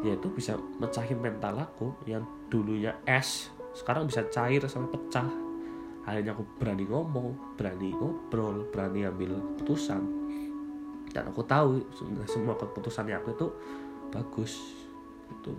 Yaitu 0.00 0.32
bisa 0.32 0.56
mecahin 0.80 1.20
mental 1.20 1.58
aku 1.60 1.92
yang 2.08 2.24
dulunya 2.48 2.96
es 3.04 3.52
sekarang 3.72 4.04
bisa 4.08 4.24
cair 4.28 4.60
sampai 4.68 4.92
pecah. 4.92 5.28
Akhirnya 6.02 6.34
aku 6.34 6.44
berani 6.58 6.84
ngomong 6.84 7.56
berani 7.56 7.94
ngobrol 7.94 8.68
berani 8.68 9.08
ambil 9.08 9.38
keputusan. 9.54 10.02
Dan 11.12 11.28
aku 11.28 11.44
tahu 11.44 11.80
semua 12.24 12.56
keputusan 12.56 13.08
yang 13.08 13.20
aku 13.24 13.36
itu 13.36 13.48
bagus. 14.12 14.52
Itu. 15.28 15.52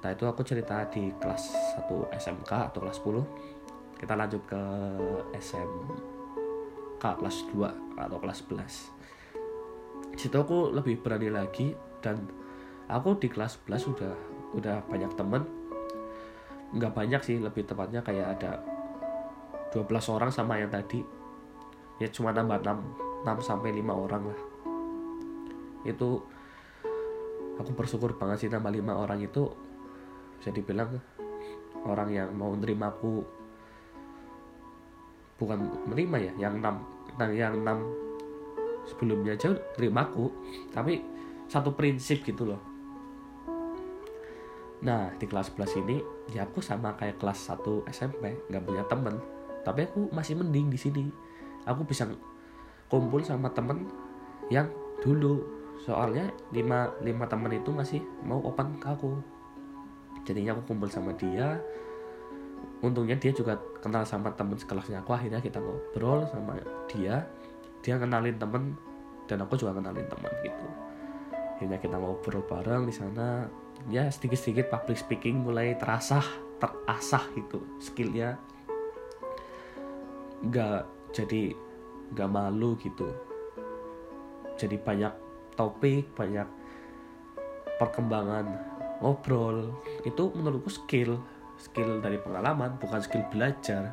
Nah 0.00 0.10
itu 0.16 0.24
aku 0.24 0.40
cerita 0.42 0.80
di 0.88 1.12
kelas 1.20 1.52
1 1.76 2.16
SMK 2.16 2.52
atau 2.72 2.80
kelas 2.80 2.98
10 3.04 3.59
kita 4.00 4.16
lanjut 4.16 4.40
ke 4.48 4.62
SMK 5.36 7.04
kelas 7.04 7.36
2 7.52 8.00
atau 8.00 8.16
kelas 8.16 8.40
11 8.48 9.00
situ 10.16 10.36
aku 10.36 10.72
lebih 10.72 11.00
berani 11.00 11.32
lagi 11.32 11.72
dan 12.04 12.20
aku 12.90 13.16
di 13.16 13.32
kelas 13.32 13.56
11 13.64 13.92
udah 13.96 14.14
udah 14.58 14.76
banyak 14.84 15.12
temen. 15.14 15.42
Nggak 16.76 16.92
banyak 16.92 17.20
sih 17.22 17.36
lebih 17.38 17.66
tepatnya 17.66 18.04
kayak 18.04 18.38
ada 18.38 18.60
12 19.72 19.88
orang 20.12 20.28
sama 20.28 20.58
yang 20.58 20.68
tadi. 20.68 21.00
Ya 21.96 22.08
cuma 22.12 22.36
nambah 22.36 22.60
6, 22.60 23.24
6 23.24 23.48
sampai 23.48 23.70
5 23.76 23.92
orang 23.92 24.22
lah. 24.28 24.40
Itu 25.88 26.24
aku 27.56 27.70
bersyukur 27.76 28.16
banget 28.20 28.46
sih 28.46 28.50
nambah 28.52 28.72
lima 28.72 28.96
orang 28.96 29.24
itu. 29.24 29.48
Bisa 30.40 30.52
dibilang 30.52 31.00
orang 31.84 32.08
yang 32.12 32.28
mau 32.36 32.52
nerima 32.56 32.92
aku 32.92 33.39
bukan 35.40 35.88
menerima 35.88 36.16
ya 36.20 36.32
yang 36.46 36.60
enam 36.60 36.84
yang 37.32 37.56
enam 37.64 37.88
sebelumnya 38.84 39.32
aja 39.36 39.56
terima 39.72 40.04
aku 40.04 40.28
tapi 40.68 41.00
satu 41.48 41.72
prinsip 41.74 42.22
gitu 42.22 42.46
loh. 42.46 42.60
Nah 44.84 45.12
di 45.16 45.26
kelas 45.28 45.52
11 45.56 45.82
ini 45.84 45.96
ya 46.32 46.46
aku 46.46 46.62
sama 46.62 46.94
kayak 46.94 47.18
kelas 47.18 47.52
1 47.52 47.90
SMP 47.90 48.36
nggak 48.52 48.64
punya 48.64 48.84
temen. 48.86 49.16
Tapi 49.60 49.88
aku 49.88 50.08
masih 50.14 50.40
mending 50.40 50.72
di 50.72 50.78
sini. 50.78 51.04
Aku 51.68 51.84
bisa 51.84 52.08
kumpul 52.88 53.20
sama 53.26 53.50
temen 53.52 53.90
yang 54.48 54.70
dulu. 55.02 55.42
Soalnya 55.80 56.28
lima 56.52 56.92
lima 57.00 57.24
temen 57.28 57.52
itu 57.56 57.72
masih 57.72 58.00
mau 58.24 58.40
open 58.40 58.80
ke 58.80 58.88
aku. 58.88 59.20
Jadinya 60.24 60.56
aku 60.56 60.72
kumpul 60.72 60.88
sama 60.88 61.12
dia 61.16 61.60
untungnya 62.80 63.16
dia 63.16 63.32
juga 63.32 63.60
kenal 63.80 64.04
sama 64.08 64.32
temen 64.32 64.56
sekelasnya. 64.56 65.04
Aku 65.04 65.12
akhirnya 65.12 65.40
kita 65.40 65.60
ngobrol 65.60 66.24
sama 66.28 66.56
dia. 66.88 67.24
Dia 67.80 67.96
kenalin 67.96 68.36
temen 68.36 68.76
dan 69.28 69.44
aku 69.44 69.56
juga 69.56 69.76
kenalin 69.76 70.04
teman 70.08 70.32
gitu. 70.44 70.66
Akhirnya 71.56 71.78
kita 71.80 71.96
ngobrol 72.00 72.44
bareng 72.48 72.88
di 72.88 72.94
sana. 72.94 73.44
Ya 73.88 74.08
sedikit-sedikit 74.08 74.68
public 74.68 75.00
speaking 75.00 75.44
mulai 75.44 75.76
terasa 75.76 76.20
terasah 76.60 77.24
gitu 77.36 77.64
skillnya. 77.80 78.36
Nggak 80.44 80.88
jadi 81.12 81.52
nggak 82.16 82.30
malu 82.32 82.76
gitu. 82.80 83.08
Jadi 84.56 84.76
banyak 84.76 85.12
topik 85.56 86.12
banyak 86.16 86.48
perkembangan 87.80 88.44
ngobrol. 89.00 89.72
Itu 90.04 90.32
menurutku 90.36 90.68
skill 90.68 91.20
skill 91.60 92.00
dari 92.00 92.16
pengalaman 92.16 92.80
bukan 92.80 93.00
skill 93.04 93.22
belajar. 93.28 93.92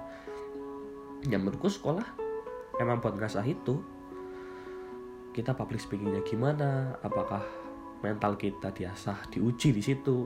Yang 1.28 1.42
menurutku 1.44 1.68
sekolah 1.68 2.08
emang 2.80 3.04
buat 3.04 3.20
ngasah 3.20 3.44
itu. 3.44 3.84
Kita 5.36 5.54
public 5.54 5.84
speakingnya 5.84 6.24
gimana? 6.24 6.98
Apakah 7.04 7.44
mental 8.02 8.40
kita 8.40 8.72
diasah 8.72 9.28
diuji 9.30 9.76
di 9.76 9.84
situ? 9.84 10.26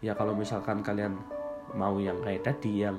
Ya 0.00 0.16
kalau 0.16 0.32
misalkan 0.32 0.80
kalian 0.80 1.20
mau 1.76 2.00
yang 2.00 2.18
kayak 2.24 2.42
tadi 2.42 2.82
yang 2.82 2.98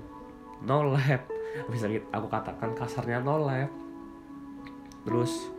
no 0.64 0.94
lab 0.94 1.26
bisa 1.68 1.90
aku 2.14 2.28
katakan 2.30 2.72
kasarnya 2.78 3.20
no 3.20 3.42
lab. 3.42 3.68
Terus 5.04 5.50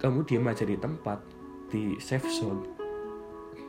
kamu 0.00 0.24
diam 0.24 0.48
aja 0.48 0.64
di 0.64 0.74
tempat 0.80 1.20
di 1.68 2.00
safe 2.00 2.26
zone. 2.32 2.64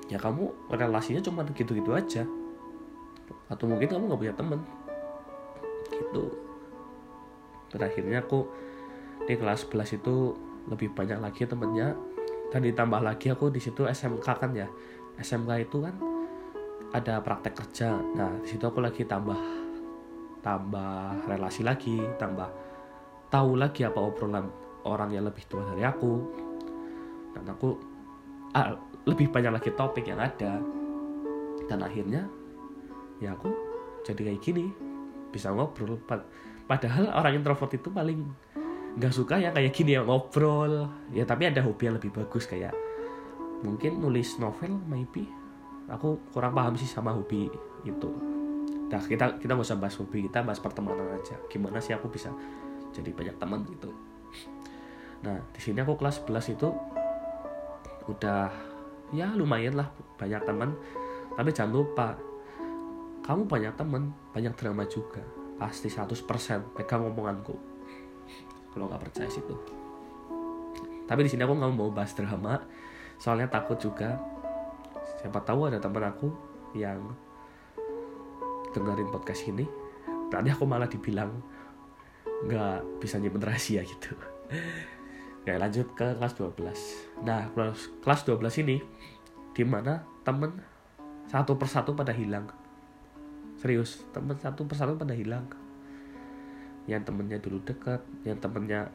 Ya 0.07 0.15
kamu 0.15 0.71
relasinya 0.71 1.19
cuma 1.19 1.43
gitu-gitu 1.43 1.91
aja 1.91 2.23
atau 3.47 3.65
mungkin 3.67 3.87
kamu 3.87 4.03
nggak 4.11 4.21
punya 4.21 4.35
temen. 4.35 4.59
Gitu. 5.87 6.23
Terakhirnya 7.71 8.23
aku 8.23 8.47
di 9.27 9.33
kelas 9.35 9.67
11 9.67 9.99
itu 9.99 10.15
lebih 10.67 10.91
banyak 10.91 11.19
lagi 11.19 11.47
temennya. 11.47 11.95
Dan 12.47 12.63
ditambah 12.63 13.03
lagi 13.03 13.27
aku 13.31 13.51
di 13.51 13.59
situ 13.59 13.83
SMK 13.87 14.27
kan 14.27 14.51
ya. 14.55 14.67
SMK 15.19 15.67
itu 15.67 15.83
kan 15.83 15.95
ada 16.95 17.19
praktek 17.19 17.55
kerja. 17.55 17.99
Nah 18.15 18.39
di 18.39 18.47
situ 18.47 18.63
aku 18.63 18.79
lagi 18.79 19.03
tambah 19.03 19.39
tambah 20.39 21.27
relasi 21.27 21.65
lagi 21.65 21.99
tambah 22.15 22.47
tahu 23.27 23.59
lagi 23.59 23.83
apa 23.83 23.99
obrolan 23.99 24.47
orang 24.87 25.11
yang 25.11 25.27
lebih 25.27 25.43
tua 25.47 25.63
dari 25.67 25.83
aku. 25.83 26.13
Dan 27.35 27.43
aku 27.51 27.69
ah, 28.55 28.75
lebih 29.03 29.27
banyak 29.27 29.51
lagi 29.59 29.71
topik 29.75 30.07
yang 30.07 30.19
ada. 30.23 30.59
Dan 31.67 31.83
akhirnya 31.83 32.23
ya 33.17 33.33
aku 33.33 33.49
jadi 34.05 34.31
kayak 34.31 34.41
gini 34.41 34.65
bisa 35.33 35.51
ngobrol. 35.51 35.99
Padahal 36.67 37.11
orang 37.15 37.39
introvert 37.39 37.71
itu 37.75 37.91
paling 37.91 38.23
nggak 38.97 39.13
suka 39.13 39.37
ya 39.37 39.53
kayak 39.53 39.71
gini 39.75 39.99
ya 39.99 40.01
ngobrol. 40.03 40.87
Ya 41.11 41.23
tapi 41.27 41.47
ada 41.47 41.61
hobi 41.63 41.91
yang 41.91 41.95
lebih 41.99 42.11
bagus 42.15 42.47
kayak 42.47 42.73
mungkin 43.61 43.99
nulis 43.99 44.39
novel 44.39 44.79
maybe. 44.87 45.27
Aku 45.87 46.19
kurang 46.35 46.55
paham 46.55 46.75
sih 46.75 46.87
sama 46.87 47.15
hobi 47.15 47.47
itu. 47.87 48.09
Nah 48.87 48.99
kita 49.03 49.39
kita 49.39 49.51
nggak 49.55 49.67
usah 49.67 49.79
bahas 49.79 49.95
hobi 49.99 50.27
kita 50.27 50.43
bahas 50.43 50.59
pertemanan 50.59 51.07
aja. 51.15 51.35
Gimana 51.51 51.79
sih 51.79 51.95
aku 51.95 52.07
bisa 52.11 52.31
jadi 52.95 53.11
banyak 53.11 53.35
teman 53.39 53.63
gitu. 53.67 53.91
Nah 55.23 55.39
di 55.51 55.59
sini 55.59 55.79
aku 55.83 55.99
kelas 55.99 56.23
11 56.23 56.55
itu 56.55 56.69
udah 58.07 58.51
ya 59.11 59.31
lumayan 59.35 59.75
lah 59.75 59.87
banyak 60.19 60.43
teman. 60.43 60.75
Tapi 61.37 61.49
jangan 61.53 61.71
lupa 61.75 62.17
kamu 63.27 63.43
banyak 63.43 63.73
teman 63.75 64.15
banyak 64.31 64.55
drama 64.55 64.87
juga. 64.87 65.21
Pasti 65.59 65.91
100% 65.91 66.23
pegang 66.79 67.03
omonganku. 67.11 67.53
Kalau 68.71 68.87
nggak 68.87 69.09
percaya 69.09 69.27
situ 69.27 69.77
tapi 71.07 71.23
di 71.23 71.29
sini 71.31 71.47
aku 71.47 71.55
nggak 71.55 71.73
mau 71.73 71.89
bahas 71.89 72.11
drama. 72.13 72.59
Soalnya 73.17 73.47
takut 73.47 73.79
juga. 73.79 74.19
Siapa 75.23 75.39
tahu 75.41 75.71
ada 75.71 75.79
teman 75.79 76.03
aku 76.03 76.29
yang 76.75 76.99
dengerin 78.75 79.09
podcast 79.09 79.47
ini. 79.47 79.63
Tadi 80.27 80.51
aku 80.51 80.67
malah 80.67 80.91
dibilang 80.91 81.31
nggak 82.43 82.99
bisa 82.99 83.17
nyimpen 83.17 83.41
rahasia 83.41 83.81
gitu. 83.87 84.13
Oke 85.41 85.55
lanjut 85.55 85.95
ke 85.95 86.19
kelas 86.19 86.35
12 86.35 87.23
Nah 87.23 87.47
kelas, 87.55 88.03
kelas 88.03 88.21
12 88.27 88.63
ini 88.67 88.83
Di 89.51 89.63
mana 89.63 90.03
temen 90.23 90.59
Satu 91.27 91.55
persatu 91.55 91.95
pada 91.95 92.11
hilang 92.11 92.47
Serius 93.57 94.05
Temen 94.13 94.37
satu 94.37 94.63
persatu 94.69 94.93
pada 94.93 95.17
hilang. 95.17 95.45
Yang 96.87 97.11
temennya 97.11 97.37
dulu 97.41 97.57
dekat 97.65 97.99
yang 98.23 98.39
temennya 98.39 98.87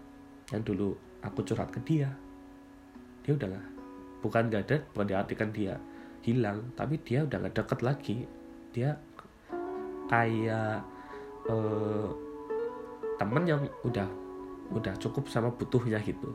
yang 0.55 0.63
dulu 0.65 0.97
aku 1.21 1.45
curhat 1.45 1.69
ke 1.75 1.83
dia. 1.85 2.09
Dia 3.27 3.37
udahlah 3.37 3.63
bukan 4.23 4.49
gak 4.49 4.63
ada 4.71 4.77
bukan 4.95 5.07
diartikan 5.11 5.51
dia 5.51 5.75
hilang 6.23 6.71
tapi 6.79 6.95
dia 7.03 7.27
udah 7.27 7.39
gak 7.49 7.55
deket 7.59 7.81
lagi. 7.83 8.17
Dia 8.73 8.97
kayak 10.09 10.81
uh, 11.51 12.09
temen 13.21 13.43
yang 13.45 13.61
udah 13.85 14.09
udah 14.73 14.95
cukup 14.97 15.29
sama 15.29 15.53
butuhnya 15.53 16.01
gitu. 16.01 16.33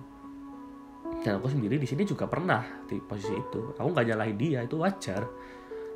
Dan 1.23 1.41
aku 1.41 1.49
sendiri 1.49 1.81
di 1.81 1.87
sini 1.89 2.05
juga 2.05 2.29
pernah 2.29 2.61
di 2.85 3.01
posisi 3.01 3.33
itu. 3.33 3.73
Aku 3.73 3.89
nggak 3.89 4.13
nyalahin 4.13 4.37
dia 4.37 4.59
itu 4.61 4.77
wajar 4.77 5.25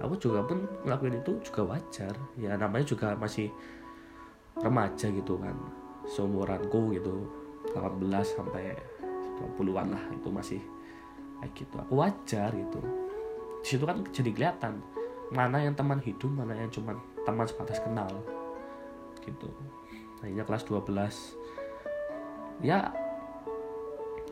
aku 0.01 0.17
juga 0.17 0.43
pun 0.45 0.65
ngelakuin 0.83 1.21
itu 1.21 1.37
juga 1.45 1.75
wajar. 1.75 2.13
Ya 2.35 2.57
namanya 2.57 2.85
juga 2.85 3.13
masih 3.15 3.53
remaja 4.57 5.07
gitu 5.07 5.37
kan. 5.37 5.55
Seumuranku 6.09 6.97
gitu 6.97 7.29
18 7.71 8.09
sampai 8.25 8.73
20-an 9.37 9.93
lah 9.93 10.03
itu 10.11 10.29
masih 10.33 10.59
kayak 11.39 11.53
gitu. 11.53 11.75
Aku 11.87 11.93
wajar 12.01 12.49
gitu. 12.53 12.81
Di 13.61 13.67
situ 13.77 13.83
kan 13.85 14.01
jadi 14.09 14.29
kelihatan 14.33 14.81
mana 15.31 15.63
yang 15.63 15.77
teman 15.77 16.01
hidup 16.03 16.27
mana 16.27 16.51
yang 16.51 16.67
cuma 16.73 16.97
teman 17.23 17.47
sebatas 17.47 17.79
kenal 17.79 18.09
gitu. 19.23 19.47
Akhirnya 20.21 20.43
kelas 20.45 20.65
12 20.67 22.65
ya 22.65 22.93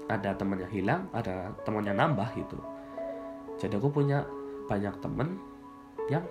ada 0.10 0.34
teman 0.34 0.58
yang 0.62 0.73
hilang 0.73 1.01
ada 1.13 1.53
teman 1.63 1.86
yang 1.86 1.97
nambah 1.97 2.29
gitu. 2.38 2.58
Jadi 3.62 3.77
aku 3.77 3.89
punya 3.89 4.25
banyak 4.69 4.93
temen 5.01 5.48
yang 6.10 6.26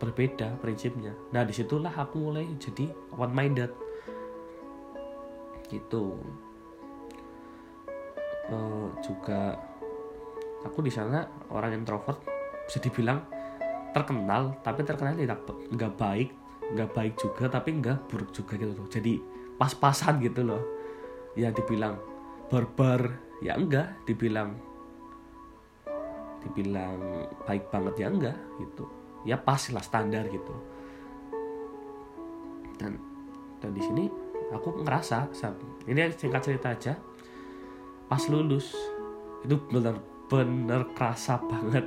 berbeda 0.00 0.58
prinsipnya. 0.58 1.12
Nah 1.30 1.44
di 1.44 1.52
situlah 1.52 1.92
aku 1.92 2.16
mulai 2.18 2.48
jadi 2.56 2.90
one 3.14 3.34
minded 3.36 3.70
gitu. 5.68 6.18
Uh, 8.50 8.90
juga 8.98 9.54
aku 10.66 10.82
di 10.82 10.90
sana 10.90 11.22
orang 11.54 11.78
introvert 11.78 12.18
bisa 12.66 12.82
dibilang 12.82 13.22
terkenal 13.94 14.58
tapi 14.66 14.82
terkenal 14.82 15.14
tidak 15.14 15.46
nggak 15.70 15.94
baik 15.94 16.30
nggak 16.74 16.90
baik 16.90 17.14
juga 17.14 17.46
tapi 17.46 17.78
nggak 17.78 18.10
buruk 18.10 18.34
juga 18.34 18.58
gitu 18.58 18.72
loh. 18.74 18.88
Jadi 18.90 19.20
pas-pasan 19.60 20.18
gitu 20.24 20.42
loh. 20.42 20.62
Ya 21.38 21.54
dibilang 21.54 22.00
barbar 22.50 23.14
ya 23.44 23.54
enggak. 23.54 23.94
Dibilang 24.08 24.58
dibilang 26.40 27.28
baik 27.44 27.68
banget 27.68 27.94
ya 28.00 28.08
enggak 28.08 28.38
gitu 28.56 28.88
ya 29.24 29.36
pas 29.36 29.60
lah 29.72 29.84
standar 29.84 30.24
gitu. 30.28 30.54
Dan 32.80 32.96
dan 33.60 33.70
di 33.76 33.82
sini 33.84 34.04
aku 34.50 34.80
ngerasa 34.82 35.28
ini 35.88 36.00
singkat 36.16 36.42
cerita 36.42 36.72
aja. 36.72 36.94
Pas 38.08 38.22
lulus 38.26 38.74
itu 39.44 39.56
bener-bener 39.68 40.88
kerasa 40.96 41.38
banget. 41.44 41.84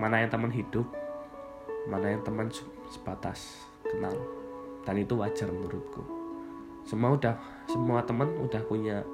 Mana 0.00 0.24
yang 0.24 0.30
teman 0.32 0.50
hidup 0.50 0.86
mana 1.82 2.14
yang 2.14 2.22
teman 2.22 2.46
sebatas 2.90 3.66
kenal. 3.82 4.14
Dan 4.82 4.98
itu 4.98 5.14
wajar 5.18 5.46
menurutku. 5.50 6.02
Semua 6.82 7.14
udah 7.14 7.38
semua 7.70 8.02
teman 8.02 8.26
udah 8.42 8.62
punya 8.66 9.06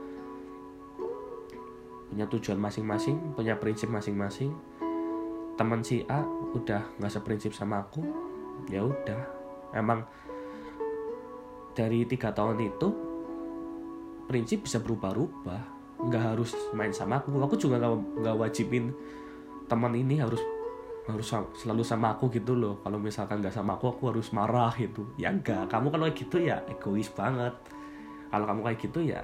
punya 2.09 2.25
tujuan 2.25 2.57
masing-masing 2.57 3.37
punya 3.37 3.53
prinsip 3.61 3.93
masing-masing 3.93 4.57
teman 5.59 5.83
si 5.83 6.07
A 6.07 6.23
udah 6.55 6.97
nggak 7.03 7.13
seprinsip 7.13 7.51
sama 7.51 7.83
aku 7.83 8.07
ya 8.71 8.87
udah. 8.87 9.21
Emang 9.75 10.07
dari 11.75 12.07
tiga 12.07 12.31
tahun 12.31 12.63
itu 12.63 12.89
prinsip 14.31 14.65
bisa 14.65 14.79
berubah-ubah 14.79 15.63
nggak 15.99 16.25
harus 16.35 16.55
main 16.73 16.95
sama 16.95 17.19
aku. 17.19 17.35
Aku 17.43 17.59
juga 17.59 17.83
nggak 17.83 18.23
nggak 18.23 18.37
wajibin 18.39 18.95
teman 19.67 19.93
ini 19.99 20.23
harus 20.23 20.41
harus 21.11 21.27
selalu 21.59 21.83
sama 21.83 22.15
aku 22.15 22.31
gitu 22.31 22.55
loh. 22.55 22.79
Kalau 22.87 23.03
misalkan 23.03 23.43
nggak 23.43 23.53
sama 23.53 23.75
aku 23.75 23.99
aku 23.99 24.15
harus 24.15 24.31
marah 24.31 24.71
gitu. 24.79 25.11
Ya 25.19 25.35
enggak 25.35 25.67
kamu 25.67 25.91
kalau 25.91 26.07
kayak 26.07 26.17
gitu 26.23 26.37
ya 26.39 26.63
egois 26.71 27.11
banget. 27.11 27.53
Kalau 28.31 28.45
kamu 28.47 28.61
kayak 28.63 28.79
gitu 28.79 29.01
ya 29.03 29.21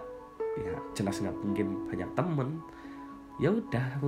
ya 0.55 0.75
jelas 0.95 1.19
nggak 1.19 1.37
mungkin 1.43 1.67
banyak 1.91 2.11
temen 2.15 2.63
ya 3.43 3.51
udah 3.51 3.99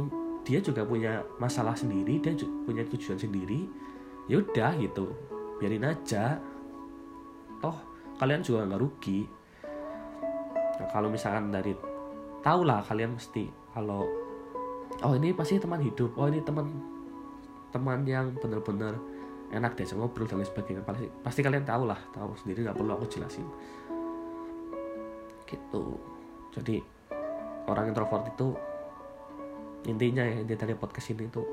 dia 0.46 0.62
juga 0.62 0.86
punya 0.86 1.26
masalah 1.42 1.74
sendiri 1.74 2.22
dia 2.22 2.38
punya 2.62 2.86
tujuan 2.86 3.18
sendiri 3.18 3.66
ya 4.30 4.38
udah 4.38 4.78
gitu. 4.78 5.10
Biarin 5.58 5.90
aja. 5.90 6.38
Toh 7.58 7.76
kalian 8.22 8.46
juga 8.46 8.62
nggak 8.62 8.80
rugi. 8.80 9.26
Nah, 10.76 10.86
kalau 10.94 11.10
misalkan 11.10 11.50
dari 11.50 11.74
tahu 12.46 12.62
lah 12.62 12.78
kalian 12.86 13.18
mesti 13.18 13.50
kalau 13.74 14.06
oh 15.02 15.12
ini 15.18 15.34
pasti 15.34 15.58
teman 15.58 15.82
hidup 15.82 16.14
oh 16.14 16.30
ini 16.30 16.38
teman 16.46 16.70
teman 17.74 18.06
yang 18.06 18.30
benar-benar 18.38 18.94
enak 19.50 19.74
deh 19.74 19.86
ngobrol 19.98 20.30
dan 20.30 20.38
lain 20.38 20.46
sebagainya. 20.46 20.82
Pasti, 20.86 21.06
pasti 21.26 21.40
kalian 21.42 21.66
tahu 21.66 21.90
lah 21.90 21.98
tahu 22.14 22.38
sendiri 22.38 22.62
nggak 22.62 22.78
perlu 22.78 22.94
aku 22.94 23.06
jelasin. 23.10 23.46
Gitu. 25.46 25.84
Jadi 26.54 26.76
orang 27.66 27.90
introvert 27.90 28.30
itu 28.30 28.54
intinya 29.86 30.26
ya 30.26 30.42
inti 30.42 30.54
dari 30.58 30.74
podcast 30.74 31.14
ini 31.14 31.30
tuh 31.30 31.46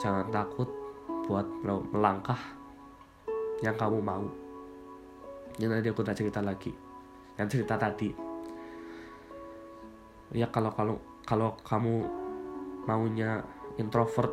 jangan 0.00 0.32
takut 0.32 0.68
buat 1.28 1.44
melangkah 1.92 2.40
yang 3.60 3.76
kamu 3.76 4.00
mau. 4.00 4.24
Yang 5.60 5.70
nanti 5.74 5.88
aku 5.92 6.02
tak 6.06 6.16
cerita 6.16 6.40
lagi 6.40 6.72
yang 7.36 7.46
cerita 7.50 7.76
tadi. 7.76 8.10
Ya 10.32 10.48
kalau 10.48 10.72
kalau 10.72 10.96
kalau 11.28 11.52
kamu 11.60 12.08
maunya 12.88 13.44
introvert 13.76 14.32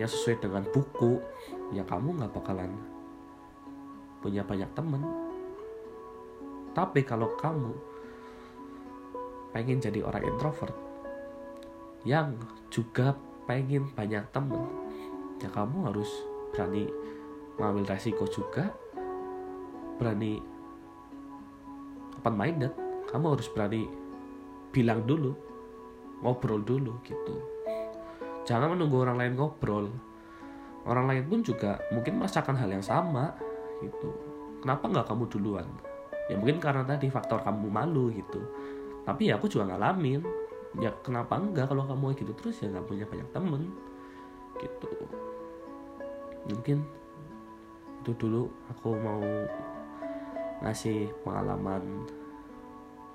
ya 0.00 0.08
sesuai 0.08 0.40
dengan 0.40 0.64
buku 0.72 1.20
ya 1.76 1.84
kamu 1.84 2.16
nggak 2.16 2.32
bakalan 2.32 2.72
punya 4.24 4.40
banyak 4.44 4.68
temen 4.72 5.02
tapi 6.72 7.02
kalau 7.04 7.34
kamu 7.36 7.72
pengen 9.50 9.82
jadi 9.82 10.00
orang 10.06 10.24
introvert 10.24 10.89
yang 12.04 12.36
juga 12.72 13.12
pengen 13.44 13.90
banyak 13.92 14.24
temen. 14.32 14.64
Ya 15.40 15.48
kamu 15.52 15.92
harus 15.92 16.08
berani 16.52 16.88
mengambil 17.56 17.96
resiko 17.96 18.24
juga. 18.28 18.72
Berani 20.00 20.40
open 22.20 22.34
minded 22.36 22.72
kamu 23.08 23.36
harus 23.36 23.48
berani 23.52 23.88
bilang 24.70 25.02
dulu 25.04 25.34
ngobrol 26.20 26.62
dulu 26.62 27.00
gitu. 27.04 27.36
Jangan 28.44 28.76
menunggu 28.76 29.02
orang 29.02 29.16
lain 29.18 29.34
ngobrol. 29.36 29.88
Orang 30.88 31.12
lain 31.12 31.28
pun 31.28 31.44
juga 31.44 31.76
mungkin 31.92 32.16
merasakan 32.16 32.56
hal 32.56 32.72
yang 32.72 32.84
sama 32.84 33.36
gitu. 33.84 34.08
Kenapa 34.64 34.88
nggak 34.88 35.06
kamu 35.08 35.24
duluan? 35.28 35.68
Ya 36.32 36.38
mungkin 36.38 36.62
karena 36.62 36.86
tadi 36.86 37.12
faktor 37.12 37.44
kamu 37.44 37.68
malu 37.68 38.08
gitu. 38.12 38.40
Tapi 39.04 39.32
ya 39.32 39.36
aku 39.36 39.48
juga 39.48 39.74
ngalamin 39.74 40.39
ya 40.78 40.94
kenapa 41.02 41.34
enggak 41.34 41.66
kalau 41.66 41.82
kamu 41.82 42.14
gitu 42.14 42.32
terus 42.38 42.62
ya 42.62 42.70
nggak 42.70 42.86
punya 42.86 43.04
banyak 43.08 43.28
temen? 43.34 43.62
Gitu. 44.60 44.90
Mungkin 46.46 46.78
itu 48.00 48.12
dulu 48.16 48.48
aku 48.70 48.96
mau 48.96 49.22
ngasih 50.62 51.10
pengalaman 51.26 52.06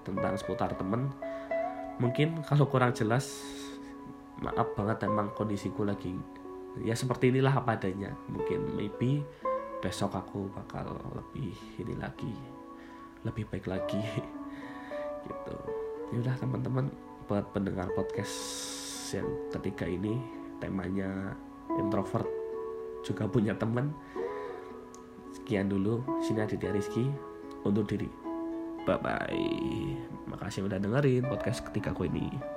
tentang 0.03 0.33
seputar 0.35 0.75
temen. 0.75 1.09
Mungkin 2.01 2.43
kalau 2.43 2.67
kurang 2.67 2.91
jelas 2.91 3.31
maaf 4.43 4.75
banget 4.75 5.07
emang 5.07 5.31
kondisiku 5.31 5.87
lagi. 5.87 6.11
Ya 6.83 6.91
seperti 6.91 7.31
inilah 7.31 7.55
apa 7.63 7.79
adanya. 7.79 8.11
Mungkin 8.27 8.75
maybe 8.75 9.23
besok 9.79 10.11
aku 10.17 10.51
bakal 10.51 10.97
lebih 11.15 11.55
ini 11.79 11.95
lagi 11.95 12.35
lebih 13.25 13.49
baik 13.49 13.65
lagi. 13.65 13.99
Gitu. 15.25 15.55
Ya 16.13 16.17
udah 16.21 16.35
teman-teman 16.37 16.85
buat 17.25 17.49
pendengar 17.53 17.89
podcast 17.97 18.33
yang 19.13 19.27
ketiga 19.53 19.85
ini 19.89 20.17
temanya 20.61 21.33
introvert 21.77 22.27
juga 23.05 23.29
punya 23.29 23.53
temen. 23.57 23.93
Sekian 25.35 25.69
dulu 25.69 26.01
sini 26.25 26.41
Aditya 26.41 26.73
Rizky 26.73 27.05
untuk 27.65 27.85
diri. 27.89 28.09
Bye 28.85 29.01
bye 29.01 30.15
makasih 30.29 30.65
udah 30.65 30.81
dengerin 30.81 31.25
podcast 31.25 31.65
ketiga 31.69 31.93
aku 31.93 32.09
ini 32.09 32.54